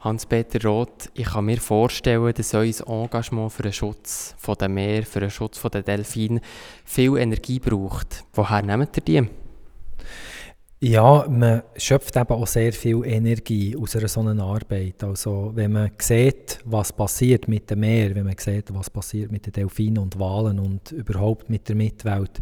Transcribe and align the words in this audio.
Hans-Peter 0.00 0.66
Roth, 0.66 1.10
ich 1.12 1.26
kann 1.26 1.44
mir 1.44 1.58
vorstellen, 1.58 2.32
dass 2.34 2.54
euer 2.54 2.72
Engagement 2.86 3.52
für 3.52 3.62
den 3.62 3.72
Schutz 3.72 4.34
der 4.58 4.68
Meer, 4.68 5.02
für 5.04 5.20
den 5.20 5.30
Schutz 5.30 5.60
der 5.60 5.82
Delfine 5.82 6.40
viel 6.84 7.18
Energie 7.18 7.58
braucht. 7.58 8.24
Woher 8.32 8.62
nehmt 8.62 8.96
ihr 8.96 9.02
die? 9.02 9.28
Ja, 10.82 11.26
man 11.28 11.62
schöpft 11.76 12.16
eben 12.16 12.30
auch 12.30 12.46
sehr 12.46 12.72
viel 12.72 13.04
Energie 13.04 13.76
aus 13.76 13.94
einer 13.94 14.08
solchen 14.08 14.40
Arbeit. 14.40 15.04
Also 15.04 15.52
wenn 15.54 15.72
man 15.72 15.90
sieht, 15.98 16.60
was 16.64 16.94
passiert 16.94 17.48
mit 17.48 17.70
dem 17.70 17.80
Meer, 17.80 18.14
wenn 18.14 18.24
man 18.24 18.38
sieht, 18.38 18.72
was 18.72 18.88
passiert 18.88 19.30
mit 19.30 19.44
den 19.44 19.52
Delfinen 19.52 19.98
und 19.98 20.18
Walen 20.18 20.58
und 20.58 20.92
überhaupt 20.92 21.50
mit 21.50 21.68
der 21.68 21.76
Mitwelt, 21.76 22.40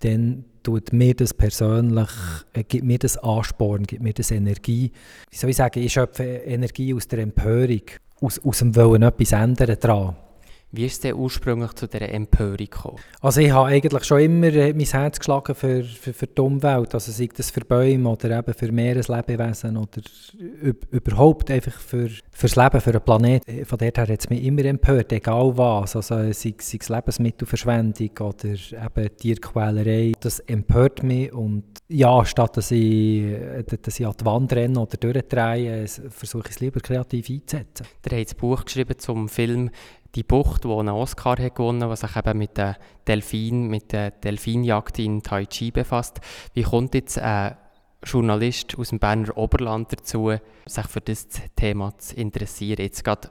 dann 0.00 0.44
tut 0.64 0.92
mir 0.92 1.14
das 1.14 1.32
persönlich, 1.32 2.08
äh, 2.52 2.64
gibt 2.64 2.84
mir 2.84 2.98
das 2.98 3.16
Ansporn, 3.18 3.84
gibt 3.84 4.02
mir 4.02 4.12
das 4.12 4.32
Energie. 4.32 4.90
Wie 5.30 5.36
soll 5.36 5.50
ich 5.50 5.56
sagen, 5.56 5.80
ich 5.80 5.92
schöpfe 5.92 6.24
Energie 6.24 6.92
aus 6.92 7.06
der 7.06 7.20
Empörung, 7.20 7.82
aus, 8.20 8.40
aus 8.44 8.58
dem 8.58 8.74
Wollen 8.74 9.02
etwas 9.02 9.32
ändern 9.32 9.76
daran. 9.78 10.16
Wie 10.76 10.86
ist 10.86 10.94
es 10.94 11.00
denn 11.00 11.14
ursprünglich 11.14 11.72
zu 11.74 11.86
dieser 11.86 12.08
Empörung 12.08 12.56
gekommen? 12.56 12.98
Also 13.20 13.40
ich 13.40 13.52
habe 13.52 13.68
eigentlich 13.68 14.04
schon 14.04 14.20
immer 14.20 14.48
äh, 14.48 14.72
mein 14.72 14.86
Herz 14.86 15.18
geschlagen 15.20 15.54
für, 15.54 15.84
für, 15.84 16.12
für 16.12 16.26
die 16.26 16.40
Umwelt, 16.40 16.94
also 16.94 17.12
sei 17.12 17.28
das 17.34 17.50
für 17.50 17.60
Bäume 17.60 18.08
oder 18.08 18.36
eben 18.38 18.52
für 18.52 18.72
Meereslebewesen 18.72 19.76
oder 19.76 20.02
überhaupt 20.90 21.50
einfach 21.52 21.78
für, 21.78 22.08
für 22.08 22.48
das 22.48 22.56
Leben, 22.56 22.80
für 22.80 22.90
den 22.90 23.02
Planeten. 23.02 23.64
Von 23.64 23.78
daher 23.78 24.08
hat 24.08 24.20
es 24.20 24.28
mich 24.28 24.42
immer 24.42 24.64
empört, 24.64 25.12
egal 25.12 25.56
was, 25.56 25.94
also 25.94 26.32
sei, 26.32 26.56
sei 26.58 26.78
es 26.80 26.88
Lebensmittelverschwendung 26.88 28.10
oder 28.18 28.48
eben 28.48 29.16
Tierquälerei. 29.16 30.12
Das 30.18 30.40
empört 30.40 31.04
mich 31.04 31.32
und 31.32 31.62
ja, 31.88 32.24
statt 32.24 32.56
dass 32.56 32.72
ich, 32.72 33.22
äh, 33.22 33.62
dass 33.80 34.00
ich 34.00 34.06
an 34.06 34.14
die 34.20 34.24
Wand 34.24 34.52
renne 34.52 34.80
oder 34.80 34.96
durchdrehe, 34.96 35.86
versuche 35.86 36.48
ich 36.48 36.56
es 36.56 36.60
lieber 36.60 36.80
kreativ 36.80 37.30
einzusetzen. 37.30 37.86
Der 38.04 38.20
hat 38.20 38.28
ein 38.28 38.36
Buch 38.38 38.64
geschrieben 38.64 38.98
zum 38.98 39.28
Film 39.28 39.70
die 40.14 40.22
Bucht, 40.22 40.64
die 40.64 40.68
einen 40.68 40.90
Oscar 40.90 41.36
hat 41.38 41.54
gewonnen 41.54 41.88
die 41.88 41.96
sich 41.96 42.16
eben 42.16 42.38
mit 42.38 42.56
der 42.56 42.76
Delfin, 43.06 43.68
mit 43.68 43.92
der 43.92 44.10
Delfinjagd 44.12 44.98
in 44.98 45.22
Tai 45.22 45.46
Chi 45.46 45.70
befasst. 45.70 46.20
Wie 46.54 46.62
kommt 46.62 46.94
jetzt 46.94 47.18
ein 47.18 47.56
Journalist 48.04 48.78
aus 48.78 48.90
dem 48.90 48.98
Berner 48.98 49.36
Oberland 49.36 49.92
dazu, 49.92 50.36
sich 50.66 50.86
für 50.86 51.00
das 51.00 51.28
Thema 51.56 51.96
zu 51.98 52.16
interessieren? 52.16 52.82
Jetzt 52.82 53.04
gerade 53.04 53.30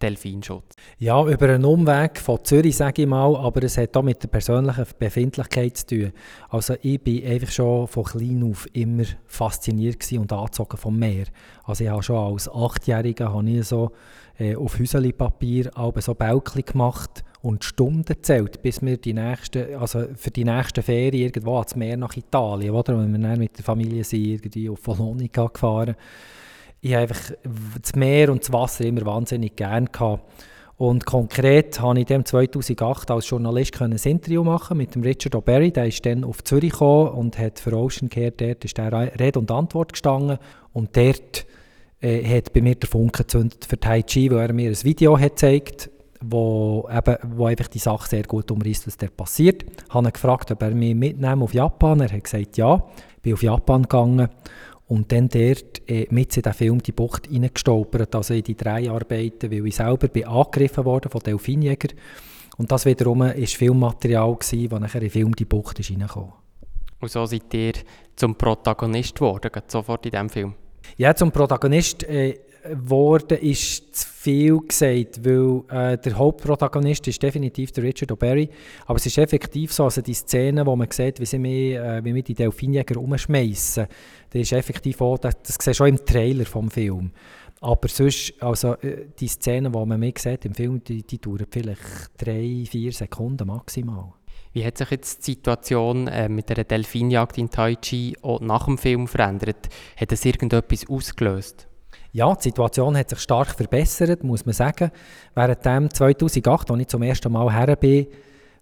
Delfinschutz? 0.00 0.74
Ja, 0.98 1.24
über 1.26 1.48
einen 1.48 1.64
Umweg 1.64 2.18
von 2.18 2.44
Zürich, 2.44 2.76
sage 2.76 3.02
ich 3.02 3.08
mal, 3.08 3.36
aber 3.36 3.62
es 3.62 3.76
hat 3.76 3.96
auch 3.96 4.02
mit 4.02 4.22
der 4.22 4.28
persönlichen 4.28 4.84
Befindlichkeit 4.98 5.76
zu 5.76 5.86
tun. 5.86 6.12
Also 6.48 6.74
ich 6.82 7.00
bin 7.00 7.26
einfach 7.26 7.50
schon 7.50 7.86
von 7.86 8.04
klein 8.04 8.48
auf 8.50 8.66
immer 8.72 9.04
fasziniert 9.26 10.10
und 10.12 10.32
angezogen 10.32 10.76
vom 10.76 10.98
Meer. 10.98 11.26
Also 11.64 11.84
ich 11.84 11.90
habe 11.90 12.02
schon 12.02 12.16
als 12.16 12.48
Achtjähriger 12.48 13.32
habe 13.32 13.50
ich 13.50 13.66
so 13.66 13.92
äh, 14.38 14.56
auf 14.56 14.78
Häuserpapier 14.78 15.70
so 15.96 16.14
Bälkchen 16.14 16.64
gemacht 16.64 17.24
und 17.42 17.64
Stunden 17.64 18.04
gezählt, 18.04 18.62
bis 18.62 18.82
wir 18.82 18.96
die 18.96 19.14
nächste, 19.14 19.78
also 19.78 20.04
für 20.14 20.30
die 20.30 20.44
nächste 20.44 20.82
Ferien 20.82 21.26
irgendwo 21.26 21.56
ans 21.56 21.76
Meer 21.76 21.96
nach 21.96 22.16
Italien, 22.16 22.74
oder? 22.74 22.98
Wenn 22.98 23.12
wir 23.12 23.18
dann 23.18 23.38
mit 23.38 23.56
der 23.56 23.64
Familie 23.64 24.04
sind, 24.04 24.26
irgendwie 24.26 24.68
auf 24.68 24.86
Valonica 24.86 25.46
gefahren. 25.46 25.96
Ich 26.80 26.92
habe 26.94 27.02
einfach 27.02 27.32
das 27.80 27.94
Meer 27.94 28.30
und 28.30 28.42
das 28.42 28.52
Wasser 28.52 28.84
immer 28.84 29.04
wahnsinnig 29.04 29.56
gern 29.56 29.86
gehabt. 29.86 30.22
Und 30.76 31.04
konkret 31.04 31.78
habe 31.78 32.00
ich 32.00 32.06
dem 32.06 32.24
2008 32.24 33.10
als 33.10 33.28
Journalist 33.28 33.82
ein 33.82 33.92
Interview 33.92 34.42
machen 34.42 34.78
mit 34.78 34.94
dem 34.94 35.02
Richard 35.02 35.34
O'Berry. 35.34 35.70
Der 35.72 35.86
ist 35.86 36.06
dann 36.06 36.24
auf 36.24 36.42
Zürich 36.42 36.72
gekommen 36.72 37.10
und 37.10 37.38
hat 37.38 37.58
für 37.58 37.74
Ocean 37.74 38.08
Care 38.08 38.30
dort 38.30 38.64
ist 38.64 38.78
der 38.78 38.90
Rede 39.20 39.38
und 39.38 39.50
Antwort 39.50 39.92
gestanden. 39.92 40.38
Und 40.72 40.96
dort 40.96 41.44
äh, 42.00 42.24
hat 42.24 42.54
bei 42.54 42.62
mir 42.62 42.76
der 42.76 42.88
Funke 42.88 43.24
gezündet 43.24 43.66
für 43.66 43.78
Tai 43.78 44.00
Chi, 44.02 44.30
weil 44.30 44.38
er 44.38 44.52
mir 44.54 44.70
ein 44.70 44.84
Video 44.84 45.18
hat 45.18 45.32
gezeigt 45.32 45.90
wo, 46.20 46.88
eben, 46.94 47.16
wo 47.36 47.46
einfach 47.46 47.68
die 47.68 47.78
Sache 47.78 48.08
sehr 48.08 48.24
gut 48.24 48.50
umreißt, 48.50 48.86
was 48.86 48.96
da 48.96 49.06
passiert. 49.08 49.64
Ich 49.64 49.94
habe 49.94 50.08
ihn 50.08 50.12
gefragt, 50.12 50.50
ob 50.50 50.62
er 50.62 50.70
mich 50.70 50.94
mitnehmen 50.94 51.42
auf 51.42 51.54
Japan. 51.54 52.00
Er 52.00 52.12
hat 52.12 52.24
gesagt, 52.24 52.56
ja. 52.56 52.84
Ich 53.16 53.22
bin 53.22 53.32
auf 53.34 53.42
Japan 53.42 53.82
gegangen 53.82 54.28
und 54.90 55.12
dann 55.12 55.28
dort 55.28 55.88
äh, 55.88 56.08
mit 56.10 56.36
in 56.36 56.42
den 56.42 56.52
Film 56.52 56.82
die 56.82 56.90
Bucht 56.90 57.28
hineingestolpert, 57.28 58.12
also 58.12 58.34
in 58.34 58.42
die 58.42 58.56
drei 58.56 58.90
Arbeiten, 58.90 59.48
weil 59.48 59.64
ich 59.68 59.76
selber 59.76 60.08
bin 60.08 60.26
angegriffen 60.26 60.84
worden 60.84 61.12
von 61.12 61.20
Delfinjägern. 61.20 61.96
Und 62.56 62.72
das 62.72 62.84
wiederum 62.86 63.20
war 63.20 63.32
Filmmaterial, 63.32 64.36
das 64.36 64.52
nachher 64.52 64.96
in 64.96 65.00
den 65.02 65.10
Film 65.10 65.36
die 65.36 65.44
Bucht 65.44 65.78
ist 65.78 65.92
reingekommen. 65.92 66.32
Und 67.00 67.08
so 67.08 67.24
seid 67.24 67.54
ihr 67.54 67.74
zum 68.16 68.34
Protagonist 68.34 69.14
geworden, 69.14 69.52
sofort 69.68 70.06
in 70.06 70.10
diesem 70.10 70.28
Film? 70.28 70.54
Ja, 70.96 71.14
zum 71.14 71.30
Protagonist 71.30 72.02
äh, 72.02 72.40
worden 72.74 73.38
ist 73.38 73.94
zu 73.96 74.06
viel 74.08 74.58
gesagt, 74.58 75.24
weil 75.24 75.62
äh, 75.70 75.98
der 75.98 76.18
Hauptprotagonist 76.18 77.08
ist 77.08 77.22
definitiv 77.22 77.72
der 77.72 77.84
Richard 77.84 78.12
O'Berry, 78.12 78.48
aber 78.86 78.96
es 78.96 79.06
ist 79.06 79.18
effektiv 79.18 79.72
so, 79.72 79.84
also 79.84 80.02
die 80.02 80.14
Szene, 80.14 80.66
wo 80.66 80.76
man 80.76 80.90
sieht, 80.90 81.20
wie 81.20 81.26
sie 81.26 81.38
mich, 81.38 81.74
äh, 81.74 82.04
wie 82.04 82.12
mich 82.12 82.24
die 82.24 82.34
Delfinjäger 82.34 83.00
umschmeißen, 83.00 83.86
das 84.30 84.42
ist 84.42 84.52
effektiv 84.52 85.00
auch, 85.00 85.18
das, 85.18 85.36
das 85.42 85.56
siehst 85.56 85.66
du 85.68 85.74
schon 85.74 85.88
im 85.88 86.04
Trailer 86.04 86.44
vom 86.44 86.70
Film. 86.70 87.12
Aber 87.62 87.88
sonst, 87.88 88.34
also 88.40 88.74
äh, 88.76 89.06
die 89.18 89.28
Szenen, 89.28 89.72
die 89.72 89.86
man 89.86 90.00
mich 90.00 90.18
sieht 90.18 90.44
im 90.44 90.54
Film, 90.54 90.82
die, 90.84 91.02
die 91.02 91.18
dauern 91.18 91.46
vielleicht 91.50 91.80
drei, 92.18 92.64
vier 92.68 92.92
Sekunden 92.92 93.46
maximal. 93.46 94.12
Wie 94.52 94.64
hat 94.64 94.78
sich 94.78 94.90
jetzt 94.90 95.26
die 95.26 95.32
Situation 95.32 96.08
äh, 96.08 96.28
mit 96.28 96.48
der 96.48 96.64
Delfinjagd 96.64 97.38
in 97.38 97.50
Tai 97.50 97.76
Chi 97.76 98.16
auch 98.22 98.40
nach 98.40 98.64
dem 98.64 98.78
Film 98.78 99.06
verändert? 99.06 99.68
Hat 99.96 100.12
es 100.12 100.24
irgendetwas 100.24 100.88
ausgelöst? 100.88 101.69
Ja, 102.12 102.34
die 102.34 102.42
Situation 102.42 102.96
hat 102.96 103.10
sich 103.10 103.20
stark 103.20 103.54
verbessert, 103.54 104.24
muss 104.24 104.44
man 104.44 104.52
sagen. 104.52 104.90
Während 105.34 105.64
dem 105.64 105.90
2008, 105.90 106.70
als 106.70 106.80
ich 106.80 106.88
zum 106.88 107.02
ersten 107.02 107.32
Mal 107.32 107.52
her 107.52 107.76
bin, 107.76 108.08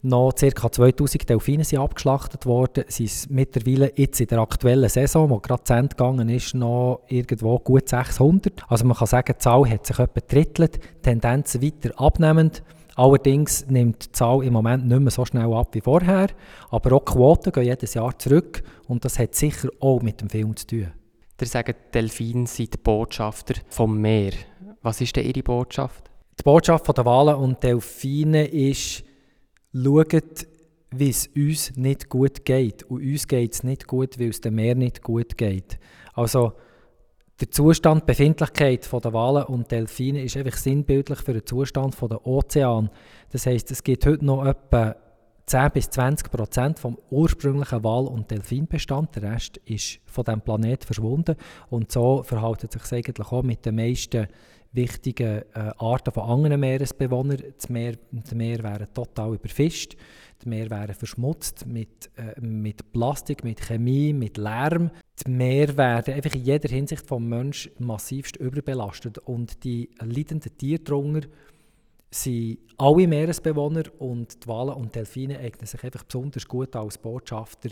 noch 0.03 0.33
ca. 0.33 0.71
2000 0.71 1.29
Delfine 1.29 1.65
sind 1.65 1.81
abgeschlachtet 1.81 2.47
worden, 2.47 2.85
sind 2.89 3.31
mittlerweile 3.31 3.93
jetzt 3.97 4.21
in 4.21 4.29
der 4.29 4.39
aktuellen 4.39 4.89
Saison, 4.89 5.29
die 5.29 5.43
gerade 5.43 5.65
zu 5.65 5.73
Ende 5.73 5.97
gegangen 5.97 6.29
ist, 6.29 6.55
noch 6.55 7.01
irgendwo 7.09 7.59
gut 7.59 7.89
600. 7.89 8.65
Also 8.69 8.85
man 8.85 8.97
kann 8.97 9.09
sagen, 9.09 9.35
die 9.37 9.43
Zahl 9.43 9.69
hat 9.69 9.87
sich 9.87 9.99
etwa 9.99 10.21
drittelt, 10.21 10.79
Tendenz 11.03 11.61
weiter 11.61 11.99
abnehmend. 11.99 12.63
Allerdings 12.95 13.67
nimmt 13.67 14.07
die 14.07 14.13
Zahl 14.13 14.45
im 14.45 14.53
Moment 14.53 14.87
nicht 14.87 15.01
mehr 15.01 15.11
so 15.11 15.25
schnell 15.25 15.53
ab 15.53 15.69
wie 15.73 15.81
vorher, 15.81 16.29
aber 16.71 16.93
auch 16.93 17.05
die 17.05 17.13
Quoten 17.13 17.53
gehen 17.53 17.65
jedes 17.65 17.95
Jahr 17.95 18.17
zurück 18.19 18.63
und 18.87 19.05
das 19.05 19.19
hat 19.19 19.35
sicher 19.35 19.69
auch 19.81 20.03
mit 20.03 20.21
dem 20.21 20.29
Film 20.29 20.55
zu 20.55 20.67
tun. 20.67 20.93
Ihr 21.41 21.47
sagt, 21.47 21.95
Delfine 21.95 22.47
sind 22.47 22.83
Botschafter 22.83 23.55
vom 23.69 24.01
Meer. 24.01 24.33
Was 24.83 25.01
ist 25.01 25.15
denn 25.15 25.25
Ihre 25.25 25.43
Botschaft? 25.43 26.11
Die 26.39 26.43
Botschaft 26.43 26.97
der 26.97 27.05
Wale 27.05 27.37
und 27.37 27.63
Delfine 27.63 28.47
ist, 28.47 29.05
schaut, 29.73 30.47
wie 30.91 31.11
es 31.11 31.29
uns 31.29 31.77
nicht 31.77 32.09
gut 32.09 32.45
geht. 32.45 32.83
Und 32.85 33.03
uns 33.03 33.29
geht 33.29 33.55
es 33.55 33.63
nicht 33.63 33.87
gut, 33.87 34.19
weil 34.19 34.31
es 34.31 34.41
dem 34.41 34.57
Meer 34.57 34.75
nicht 34.75 35.03
gut 35.03 35.37
geht. 35.37 35.79
Also 36.15 36.55
der 37.41 37.51
Zustand, 37.53 38.03
die 38.03 38.07
Befindlichkeit 38.07 38.91
der 38.93 39.13
Wale 39.13 39.47
und 39.47 39.71
Delfine 39.71 40.25
ist 40.25 40.37
einfach 40.37 40.57
sinnbildlich 40.57 41.21
für 41.21 41.35
den 41.35 41.47
Zustand 41.47 41.95
der 42.01 42.27
Ozean. 42.27 42.91
Das 43.31 43.47
heisst, 43.47 43.71
es 43.71 43.85
gibt 43.85 44.07
heute 44.07 44.25
noch 44.25 44.45
etwa 44.45 44.97
10 45.49 45.71
bis 45.73 45.89
20 45.89 46.31
Prozent 46.31 46.79
vom 46.79 46.99
ursprünglichen 47.11 47.83
Wal- 47.83 48.07
und 48.07 48.31
Delfinbestand. 48.31 49.17
Der 49.17 49.33
Rest 49.33 49.57
ist 49.65 49.99
von 50.05 50.25
diesem 50.25 50.43
Planeten 50.43 50.85
verschwunden. 50.85 51.37
Und 51.71 51.91
so 51.91 52.23
verhält 52.23 52.65
es 52.65 52.73
sich 52.73 52.93
eigentlich 52.93 53.33
auch 53.33 53.43
mit 53.43 53.65
den 53.65 53.77
meisten 53.77 54.29
wichtigen 54.73 55.43
äh, 55.55 55.73
Arten 55.79 56.13
von 56.13 56.25
anderen 56.25 56.61
Meeresbewohnern. 56.61 57.43
Das 57.57 57.71
Meer, 57.71 57.95
die 58.11 58.35
Meer 58.35 58.63
wären 58.63 58.93
total 58.93 59.37
überfischt. 59.37 59.97
Die 60.45 60.51
Meer 60.51 60.69
wären 60.69 60.95
verschmutzt 60.95 61.67
mit, 61.67 62.11
äh, 62.17 62.39
mit 62.43 62.93
Plastik, 62.93 63.43
mit 63.43 63.63
Chemie, 63.63 64.13
mit 64.13 64.37
Lärm. 64.37 64.91
Die 65.25 65.31
Meer 65.31 65.79
werden 65.79 66.13
einfach 66.13 66.35
in 66.35 66.45
jeder 66.45 66.69
Hinsicht 66.69 67.07
vom 67.07 67.27
Menschen 67.27 67.73
massivst 67.79 68.37
überbelastet. 68.37 69.17
Und 69.17 69.65
die 69.65 69.89
leidenden 69.99 70.59
Tiere 70.59 70.83
darunter 70.83 71.27
sind 72.11 72.59
alle 72.79 73.07
Meeresbewohner 73.07 73.85
und 73.99 74.45
die 74.45 74.49
Wale 74.49 74.75
und 74.75 74.95
Delfine 74.95 75.39
eignen 75.39 75.67
sich 75.67 75.83
einfach 75.85 76.05
besonders 76.05 76.47
gut 76.47 76.75
als 76.75 76.99
Botschafter, 76.99 77.71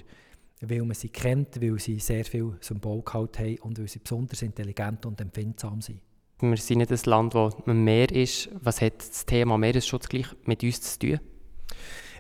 weil 0.61 0.83
man 0.83 0.95
sie 0.95 1.09
kennt, 1.09 1.61
weil 1.61 1.79
sie 1.79 1.99
sehr 1.99 2.25
viel 2.25 2.57
Symbolgehalt 2.61 3.39
haben 3.39 3.59
und 3.61 3.79
weil 3.79 3.89
sie 3.89 4.01
besonders 4.01 4.43
intelligent 4.43 5.07
und 5.07 5.21
empfindsam 5.21 5.81
sind. 5.81 6.01
Wir 6.41 6.57
sind 6.59 6.79
nicht 6.79 6.93
ein 6.93 6.99
Land, 7.07 7.35
wo 7.35 7.51
man 7.65 7.83
Meer 7.83 8.13
ist. 8.13 8.51
Was 8.61 8.83
hat 8.83 8.99
das 8.99 9.25
Thema 9.25 9.57
Meeresschutz 9.57 10.09
gleich 10.09 10.27
mit 10.45 10.63
uns 10.63 10.81
zu 10.83 10.99
tun? 10.99 11.21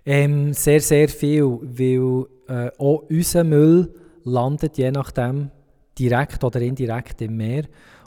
Ähm, 0.06 0.52
sehr, 0.54 0.80
sehr 0.80 1.08
viel, 1.08 1.44
weil 1.44 2.26
äh, 2.48 2.70
auch 2.78 3.04
unser 3.10 3.44
Müll 3.44 3.92
landet 4.24 4.78
je 4.78 4.90
nachdem 4.90 5.50
direkt 5.98 6.44
oder 6.44 6.60
indirekt 6.60 7.20
im 7.22 7.36
Meer. 7.36 7.64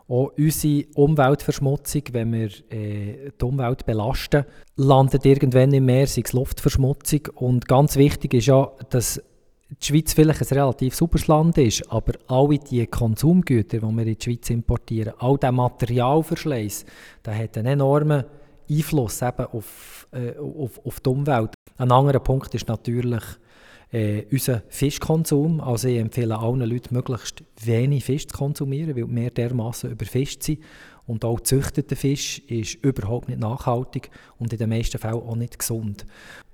Auch 0.09 0.31
unsere 0.37 0.85
Umweltverschmutzung, 0.95 2.01
wenn 2.13 2.33
wir 2.33 2.49
äh, 2.71 3.31
die 3.39 3.45
Umwelt 3.45 3.85
belasten, 3.85 4.43
landet 4.75 5.23
irgendwann 5.23 5.71
im 5.71 5.85
Meer, 5.85 6.07
sei 6.07 6.23
es 6.25 6.33
Luftverschmutzung. 6.33 7.21
Und 7.35 7.67
ganz 7.67 7.95
wichtig 7.95 8.33
ist 8.33 8.47
ja, 8.47 8.71
dass 8.89 9.21
die 9.69 9.85
Schweiz 9.85 10.13
vielleicht 10.13 10.41
ein 10.41 10.57
relativ 10.57 10.95
sauberes 10.95 11.27
Land 11.27 11.59
ist, 11.59 11.91
aber 11.91 12.13
alle 12.27 12.57
die 12.57 12.87
Konsumgüter, 12.87 13.77
die 13.77 13.83
wir 13.83 14.01
in 14.01 14.15
die 14.15 14.17
Schweiz 14.19 14.49
importieren, 14.49 15.13
all 15.19 15.37
der 15.37 15.51
Materialverschleiß, 15.51 16.85
der 17.23 17.37
hat 17.37 17.57
einen 17.59 17.73
enormen 17.73 18.23
Einfluss 18.67 19.21
eben 19.21 19.45
auf, 19.45 20.07
äh, 20.11 20.35
auf, 20.37 20.83
auf 20.83 20.99
die 21.01 21.09
Umwelt. 21.09 21.53
Ein 21.77 21.91
anderer 21.91 22.19
Punkt 22.19 22.53
ist 22.55 22.67
natürlich 22.67 23.23
äh, 23.91 24.23
unser 24.31 24.63
Fischkonsum. 24.69 25.61
Also 25.61 25.87
ich 25.87 25.97
empfehle 25.97 26.37
allen 26.37 26.61
Leuten, 26.61 26.93
möglichst 26.93 27.43
wenig 27.63 28.05
Fisch 28.05 28.27
zu 28.27 28.37
konsumieren, 28.37 28.95
weil 28.95 29.07
wir 29.07 29.29
dermaßen 29.31 29.91
überfischt 29.91 30.43
sind. 30.43 30.59
Und 31.05 31.25
auch 31.25 31.37
gezüchteter 31.37 31.95
Fisch 31.95 32.39
ist 32.47 32.75
überhaupt 32.83 33.29
nicht 33.29 33.39
nachhaltig 33.39 34.11
und 34.37 34.53
in 34.53 34.59
den 34.59 34.69
meisten 34.69 34.99
Fällen 34.99 35.15
auch 35.15 35.35
nicht 35.35 35.57
gesund. 35.57 36.05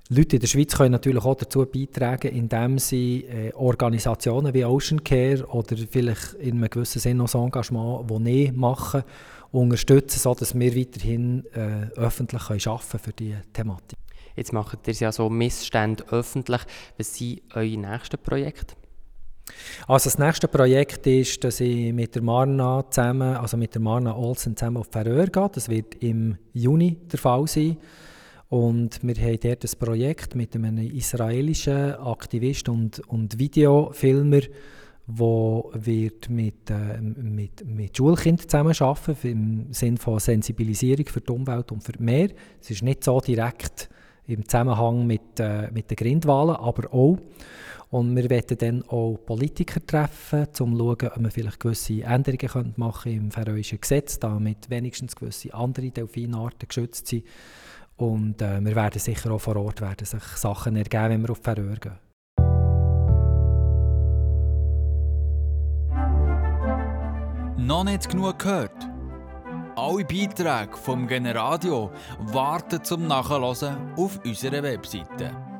Leute 0.07 0.35
in 0.35 0.39
der 0.39 0.47
Schweiz 0.47 0.77
können 0.77 0.91
natürlich 0.91 1.25
auch 1.25 1.35
dazu 1.35 1.65
beitragen, 1.65 2.27
indem 2.27 2.77
sie 2.77 3.25
äh, 3.25 3.51
Organisationen 3.53 4.53
wie 4.53 4.63
Ocean 4.63 5.03
Care 5.03 5.45
oder 5.47 5.75
vielleicht 5.89 6.35
in 6.35 6.57
einem 6.57 6.69
gewissen 6.69 6.99
Sinne 6.99 7.23
noch 7.23 7.33
ein 7.33 7.45
Engagement, 7.45 8.09
das 8.09 8.19
nie 8.19 8.51
machen, 8.51 9.03
unterstützen, 9.51 10.19
sodass 10.19 10.57
wir 10.57 10.75
weiterhin 10.75 11.43
äh, 11.53 11.87
öffentlich 11.95 12.43
können 12.43 12.59
für 12.81 13.13
diese 13.17 13.41
Thematik. 13.51 13.97
Jetzt 14.35 14.53
macht 14.53 14.87
ihr 14.87 14.93
ja 14.93 15.11
so 15.11 15.29
Missstände 15.29 16.03
öffentlich. 16.09 16.61
Was 16.97 17.15
sind 17.15 17.41
eure 17.53 17.77
nächsten 17.77 18.17
Projekte? 18.17 18.75
Also 19.87 20.05
das 20.09 20.17
nächste 20.17 20.47
Projekt 20.47 21.05
ist, 21.05 21.43
dass 21.43 21.59
ich 21.59 21.93
mit 21.93 22.15
der 22.15 22.23
Marna 22.23 22.83
zusammen, 22.89 23.35
also 23.35 23.57
mit 23.57 23.75
der 23.75 23.81
Marna 23.81 24.15
Olsen 24.15 24.57
zusammen 24.57 24.77
auf 24.77 24.87
Färöer 24.91 25.27
gehe. 25.27 25.49
Das 25.53 25.69
wird 25.69 25.95
im 25.95 26.37
Juni 26.53 26.97
der 27.11 27.19
Fall 27.19 27.47
sein. 27.47 27.77
Und 28.49 29.03
wir 29.03 29.15
haben 29.15 29.39
dort 29.41 29.63
ein 29.63 29.79
Projekt 29.79 30.35
mit 30.35 30.55
einem 30.55 30.77
israelischen 30.77 31.93
Aktivist 31.95 32.69
und, 32.69 32.99
und 33.07 33.37
Videofilmer, 33.39 34.41
wird 35.07 36.29
mit, 36.29 36.69
äh, 36.71 36.99
mit, 36.99 37.65
mit 37.65 37.95
Schulkindern 37.95 38.49
zusammenarbeiten 38.49 39.15
im 39.23 39.73
Sinne 39.73 39.97
von 39.97 40.19
Sensibilisierung 40.19 41.05
für 41.05 41.21
die 41.21 41.31
Umwelt 41.31 41.71
und 41.71 41.83
für 41.83 41.93
Meer. 41.99 42.29
Es 42.59 42.71
ist 42.71 42.81
nicht 42.81 43.03
so 43.03 43.19
direkt 43.19 43.89
im 44.27 44.47
Zusammenhang 44.47 45.05
mit, 45.05 45.39
äh, 45.39 45.69
mit 45.71 45.89
den 45.89 45.95
Grindwahlen, 45.95 46.55
aber 46.55 46.93
auch. 46.93 47.17
Und 47.91 48.15
wir 48.15 48.29
werden 48.29 48.57
dann 48.57 48.83
auch 48.89 49.17
Politiker 49.25 49.85
treffen, 49.85 50.47
um 50.47 50.53
zu 50.53 50.65
schauen, 50.65 51.11
ob 51.15 51.19
wir 51.19 51.31
vielleicht 51.31 51.59
gewisse 51.59 52.01
Änderungen 52.01 52.73
machen 52.77 53.11
im 53.11 53.31
färöischen 53.31 53.79
Gesetz, 53.79 54.19
damit 54.19 54.69
wenigstens 54.69 55.15
gewisse 55.15 55.53
andere 55.53 55.91
Delfinarten 55.91 56.67
geschützt 56.67 57.07
sind. 57.07 57.23
Und 57.97 58.41
äh, 58.41 58.59
wir 58.59 58.75
werden 58.75 58.99
sicher 58.99 59.31
auch 59.31 59.39
vor 59.39 59.55
Ort 59.55 59.81
werden 59.81 60.05
sich 60.05 60.23
Sachen 60.23 60.75
ergeben, 60.75 61.09
wenn 61.09 61.21
wir 61.21 61.29
auf 61.29 61.39
die 61.39 61.43
Färöer 61.43 61.77
gehen. 61.77 61.99
Noch 67.57 67.83
nicht 67.85 68.09
genug 68.09 68.37
gehört? 68.39 68.94
Alle 69.77 70.05
Beiträge 70.05 70.77
vom 70.77 71.05
Generadio 71.05 71.91
warten 72.19 72.81
zum 72.81 73.07
Nachhören 73.07 73.93
auf 73.97 74.19
unserer 74.23 74.63
Webseite 74.63 75.54